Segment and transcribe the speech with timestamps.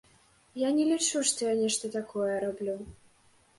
[0.61, 2.77] Я не лічу, што я нешта такое раблю.